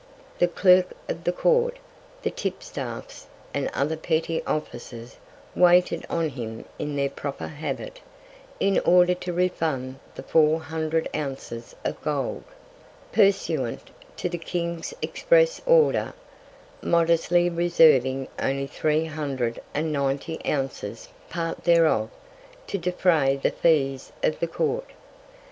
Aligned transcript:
The 0.39 0.47
Clerk 0.47 0.93
of 1.07 1.25
the 1.25 1.31
Court, 1.31 1.77
the 2.23 2.31
Tipstaffs, 2.31 3.27
and 3.53 3.69
other 3.71 3.95
petty 3.95 4.41
Officers, 4.45 5.17
waited 5.55 6.07
on 6.09 6.29
him 6.29 6.65
in 6.79 6.95
their 6.95 7.07
proper 7.07 7.45
Habit, 7.47 7.99
in 8.59 8.79
order 8.79 9.13
to 9.13 9.31
refund 9.31 9.99
the 10.15 10.23
four 10.23 10.59
Hundred 10.59 11.07
Ounces 11.13 11.75
of 11.85 12.01
Gold, 12.01 12.43
pursuant 13.11 13.91
to 14.17 14.27
the 14.27 14.39
King's 14.39 14.91
express 15.03 15.61
Order; 15.67 16.13
modestly 16.81 17.47
reserving 17.47 18.27
only 18.39 18.65
three 18.65 19.05
Hundred 19.05 19.61
and 19.71 19.93
ninety 19.93 20.41
Ounces, 20.47 21.09
part 21.29 21.63
thereof, 21.63 22.09
to 22.65 22.79
defray 22.79 23.35
the 23.35 23.51
Fees 23.51 24.11
of 24.23 24.39
the 24.39 24.47
Court. 24.47 24.89